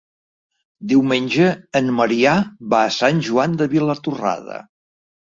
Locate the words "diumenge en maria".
0.93-2.35